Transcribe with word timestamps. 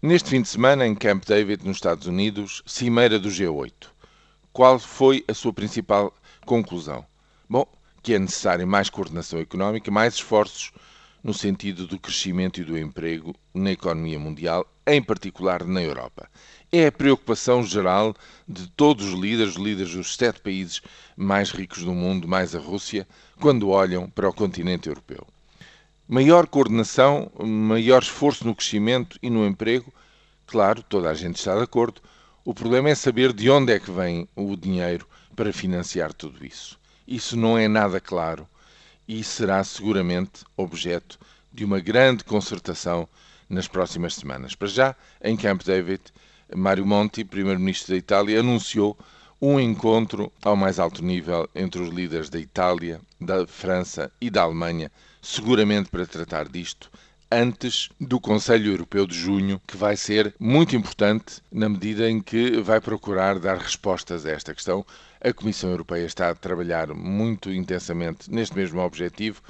Neste 0.00 0.30
fim 0.30 0.40
de 0.40 0.46
semana, 0.46 0.86
em 0.86 0.94
Camp 0.94 1.24
David, 1.26 1.66
nos 1.66 1.78
Estados 1.78 2.06
Unidos, 2.06 2.62
cimeira 2.64 3.18
do 3.18 3.28
G8. 3.28 3.88
Qual 4.52 4.78
foi 4.78 5.24
a 5.26 5.34
sua 5.34 5.52
principal 5.52 6.14
conclusão? 6.46 7.04
Bom, 7.50 7.66
que 8.00 8.14
é 8.14 8.18
necessário 8.20 8.64
mais 8.64 8.88
coordenação 8.88 9.40
económica, 9.40 9.90
mais 9.90 10.14
esforços 10.14 10.70
no 11.20 11.34
sentido 11.34 11.84
do 11.84 11.98
crescimento 11.98 12.60
e 12.60 12.64
do 12.64 12.78
emprego 12.78 13.34
na 13.52 13.72
economia 13.72 14.20
mundial, 14.20 14.72
em 14.86 15.02
particular 15.02 15.64
na 15.64 15.82
Europa. 15.82 16.30
É 16.70 16.86
a 16.86 16.92
preocupação 16.92 17.64
geral 17.64 18.14
de 18.48 18.70
todos 18.70 19.12
os 19.12 19.18
líderes, 19.18 19.56
líderes 19.56 19.96
dos 19.96 20.14
sete 20.14 20.40
países 20.40 20.80
mais 21.16 21.50
ricos 21.50 21.82
do 21.82 21.92
mundo, 21.92 22.28
mais 22.28 22.54
a 22.54 22.60
Rússia, 22.60 23.04
quando 23.40 23.70
olham 23.70 24.08
para 24.08 24.28
o 24.28 24.32
continente 24.32 24.88
europeu. 24.88 25.26
Maior 26.10 26.46
coordenação, 26.46 27.30
maior 27.38 28.02
esforço 28.02 28.46
no 28.46 28.54
crescimento 28.54 29.18
e 29.22 29.28
no 29.28 29.46
emprego, 29.46 29.92
claro, 30.46 30.82
toda 30.82 31.10
a 31.10 31.14
gente 31.14 31.36
está 31.36 31.54
de 31.54 31.62
acordo. 31.62 32.00
O 32.46 32.54
problema 32.54 32.88
é 32.88 32.94
saber 32.94 33.30
de 33.30 33.50
onde 33.50 33.74
é 33.74 33.78
que 33.78 33.90
vem 33.90 34.26
o 34.34 34.56
dinheiro 34.56 35.06
para 35.36 35.52
financiar 35.52 36.14
tudo 36.14 36.46
isso. 36.46 36.80
Isso 37.06 37.36
não 37.36 37.58
é 37.58 37.68
nada 37.68 38.00
claro 38.00 38.48
e 39.06 39.22
será 39.22 39.62
seguramente 39.62 40.46
objeto 40.56 41.18
de 41.52 41.62
uma 41.62 41.78
grande 41.78 42.24
concertação 42.24 43.06
nas 43.46 43.68
próximas 43.68 44.14
semanas. 44.14 44.54
Para 44.54 44.68
já, 44.68 44.96
em 45.22 45.36
Camp 45.36 45.62
David, 45.62 46.00
Mário 46.56 46.86
Monti, 46.86 47.22
primeiro-ministro 47.22 47.92
da 47.92 47.98
Itália, 47.98 48.40
anunciou 48.40 48.96
um 49.40 49.60
encontro 49.60 50.32
ao 50.42 50.56
mais 50.56 50.80
alto 50.80 51.04
nível 51.04 51.48
entre 51.54 51.80
os 51.80 51.90
líderes 51.90 52.28
da 52.28 52.40
Itália, 52.40 53.00
da 53.20 53.46
França 53.46 54.10
e 54.20 54.28
da 54.28 54.42
Alemanha, 54.42 54.90
seguramente 55.22 55.88
para 55.90 56.06
tratar 56.06 56.48
disto 56.48 56.90
antes 57.30 57.88
do 58.00 58.18
Conselho 58.18 58.72
Europeu 58.72 59.06
de 59.06 59.14
junho, 59.14 59.60
que 59.66 59.76
vai 59.76 59.96
ser 59.96 60.34
muito 60.40 60.74
importante 60.74 61.40
na 61.52 61.68
medida 61.68 62.10
em 62.10 62.20
que 62.20 62.60
vai 62.62 62.80
procurar 62.80 63.38
dar 63.38 63.58
respostas 63.58 64.26
a 64.26 64.30
esta 64.30 64.54
questão. 64.54 64.84
A 65.20 65.32
Comissão 65.32 65.70
Europeia 65.70 66.06
está 66.06 66.30
a 66.30 66.34
trabalhar 66.34 66.92
muito 66.94 67.52
intensamente 67.52 68.30
neste 68.30 68.56
mesmo 68.56 68.80
objetivo. 68.80 69.42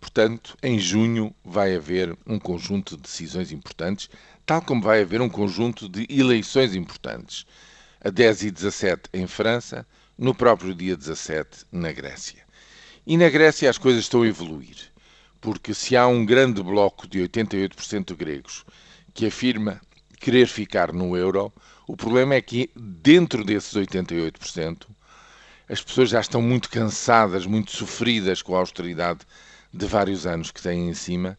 Portanto, 0.00 0.56
em 0.62 0.78
junho 0.78 1.32
vai 1.44 1.76
haver 1.76 2.16
um 2.26 2.38
conjunto 2.38 2.96
de 2.96 3.02
decisões 3.02 3.52
importantes, 3.52 4.10
tal 4.44 4.60
como 4.60 4.82
vai 4.82 5.00
haver 5.02 5.20
um 5.22 5.28
conjunto 5.28 5.88
de 5.88 6.06
eleições 6.10 6.74
importantes 6.74 7.46
a 8.02 8.10
10 8.10 8.42
e 8.44 8.50
17 8.50 9.02
em 9.12 9.26
França, 9.26 9.86
no 10.16 10.34
próprio 10.34 10.74
dia 10.74 10.96
17 10.96 11.66
na 11.70 11.92
Grécia. 11.92 12.42
E 13.06 13.16
na 13.16 13.28
Grécia 13.28 13.68
as 13.68 13.78
coisas 13.78 14.02
estão 14.02 14.22
a 14.22 14.26
evoluir, 14.26 14.76
porque 15.40 15.74
se 15.74 15.96
há 15.96 16.06
um 16.06 16.24
grande 16.24 16.62
bloco 16.62 17.08
de 17.08 17.20
88% 17.20 18.06
de 18.06 18.14
gregos 18.14 18.64
que 19.12 19.26
afirma 19.26 19.80
querer 20.18 20.46
ficar 20.46 20.92
no 20.92 21.16
euro, 21.16 21.52
o 21.86 21.96
problema 21.96 22.34
é 22.34 22.40
que 22.40 22.70
dentro 22.76 23.44
desses 23.44 23.74
88%, 23.74 24.86
as 25.68 25.82
pessoas 25.82 26.10
já 26.10 26.20
estão 26.20 26.42
muito 26.42 26.68
cansadas, 26.68 27.46
muito 27.46 27.70
sofridas 27.70 28.42
com 28.42 28.54
a 28.54 28.58
austeridade 28.58 29.20
de 29.72 29.86
vários 29.86 30.26
anos 30.26 30.50
que 30.50 30.62
têm 30.62 30.88
em 30.88 30.94
cima 30.94 31.38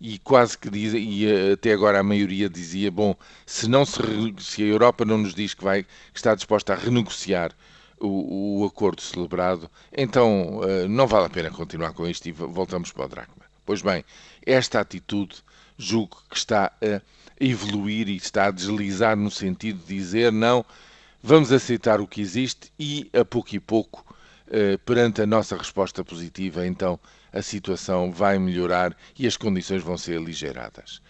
e 0.00 0.18
quase 0.18 0.58
que 0.58 0.68
diz, 0.68 0.94
e 0.94 1.26
eh, 1.26 1.52
até 1.52 1.72
agora 1.72 2.00
a 2.00 2.02
maioria 2.02 2.48
dizia, 2.48 2.90
bom, 2.90 3.14
se 3.46 3.68
não 3.68 3.84
se, 3.84 4.02
se 4.40 4.62
a 4.62 4.66
Europa 4.66 5.04
não 5.04 5.18
nos 5.18 5.32
diz 5.32 5.54
que 5.54 5.62
vai 5.62 5.84
que 5.84 5.88
está 6.16 6.34
disposta 6.34 6.72
a 6.72 6.76
renegociar 6.76 7.52
o, 8.00 8.62
o 8.62 8.64
acordo 8.64 9.00
celebrado, 9.00 9.70
então 9.92 10.58
uh, 10.58 10.88
não 10.88 11.06
vale 11.06 11.26
a 11.26 11.30
pena 11.30 11.50
continuar 11.50 11.92
com 11.92 12.06
isto 12.06 12.28
e 12.28 12.32
voltamos 12.32 12.90
para 12.90 13.04
o 13.04 13.08
dracma. 13.08 13.44
Pois 13.64 13.80
bem, 13.80 14.04
esta 14.44 14.80
atitude 14.80 15.36
julgo 15.78 16.20
que 16.28 16.36
está 16.36 16.72
a 16.82 17.00
evoluir 17.40 18.08
e 18.08 18.16
está 18.16 18.46
a 18.46 18.50
deslizar 18.50 19.16
no 19.16 19.30
sentido 19.30 19.78
de 19.86 19.94
dizer 19.94 20.32
não, 20.32 20.64
vamos 21.22 21.52
aceitar 21.52 22.00
o 22.00 22.08
que 22.08 22.20
existe 22.20 22.72
e 22.76 23.08
a 23.12 23.24
pouco 23.24 23.54
e 23.54 23.60
pouco 23.60 24.04
eh, 24.50 24.76
perante 24.78 25.22
a 25.22 25.26
nossa 25.26 25.56
resposta 25.56 26.04
positiva, 26.04 26.66
então 26.66 26.98
a 27.32 27.42
situação 27.42 28.12
vai 28.12 28.38
melhorar 28.38 28.96
e 29.18 29.26
as 29.26 29.36
condições 29.36 29.82
vão 29.82 29.96
ser 29.96 30.18
aligeradas. 30.18 31.00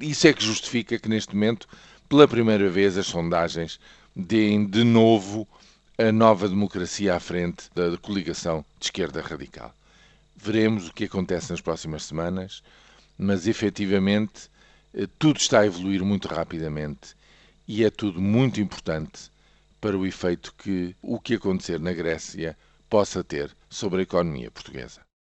Isso 0.00 0.26
é 0.26 0.32
que 0.32 0.44
justifica 0.44 0.98
que 0.98 1.08
neste 1.08 1.34
momento, 1.34 1.68
pela 2.08 2.26
primeira 2.26 2.68
vez, 2.68 2.96
as 2.96 3.06
sondagens 3.06 3.78
deem 4.14 4.66
de 4.66 4.84
novo 4.84 5.46
a 5.98 6.12
nova 6.12 6.48
democracia 6.48 7.14
à 7.14 7.20
frente 7.20 7.70
da 7.74 7.96
coligação 7.96 8.64
de 8.78 8.86
esquerda 8.86 9.22
radical. 9.22 9.74
Veremos 10.36 10.88
o 10.88 10.92
que 10.92 11.04
acontece 11.04 11.50
nas 11.50 11.62
próximas 11.62 12.04
semanas, 12.04 12.62
mas 13.18 13.46
efetivamente 13.46 14.50
eh, 14.92 15.06
tudo 15.18 15.38
está 15.38 15.60
a 15.60 15.66
evoluir 15.66 16.04
muito 16.04 16.28
rapidamente 16.28 17.16
e 17.66 17.82
é 17.84 17.90
tudo 17.90 18.20
muito 18.20 18.60
importante 18.60 19.30
para 19.80 19.96
o 19.96 20.06
efeito 20.06 20.54
que 20.58 20.94
o 21.00 21.18
que 21.18 21.34
acontecer 21.34 21.80
na 21.80 21.92
Grécia 21.92 22.56
possa 22.90 23.24
ter 23.24 23.56
sobre 23.70 24.00
a 24.00 24.02
economia 24.02 24.50
portuguesa. 24.50 25.00